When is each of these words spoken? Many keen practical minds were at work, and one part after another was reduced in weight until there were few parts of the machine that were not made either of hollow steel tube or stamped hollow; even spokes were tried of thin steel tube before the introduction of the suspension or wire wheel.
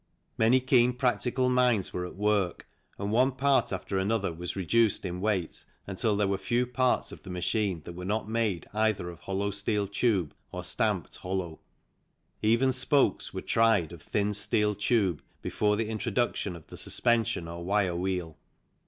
Many 0.35 0.59
keen 0.59 0.93
practical 0.93 1.47
minds 1.47 1.93
were 1.93 2.07
at 2.07 2.15
work, 2.15 2.67
and 2.97 3.11
one 3.11 3.33
part 3.33 3.71
after 3.71 3.99
another 3.99 4.33
was 4.33 4.55
reduced 4.55 5.05
in 5.05 5.21
weight 5.21 5.63
until 5.85 6.15
there 6.17 6.27
were 6.27 6.39
few 6.39 6.65
parts 6.65 7.11
of 7.11 7.21
the 7.21 7.29
machine 7.29 7.83
that 7.83 7.93
were 7.93 8.03
not 8.03 8.27
made 8.27 8.65
either 8.73 9.11
of 9.11 9.19
hollow 9.19 9.51
steel 9.51 9.85
tube 9.87 10.33
or 10.51 10.63
stamped 10.63 11.17
hollow; 11.17 11.59
even 12.41 12.71
spokes 12.71 13.31
were 13.31 13.41
tried 13.43 13.91
of 13.91 14.01
thin 14.01 14.33
steel 14.33 14.73
tube 14.73 15.21
before 15.43 15.77
the 15.77 15.87
introduction 15.87 16.55
of 16.55 16.65
the 16.65 16.77
suspension 16.77 17.47
or 17.47 17.63
wire 17.63 17.95
wheel. 17.95 18.39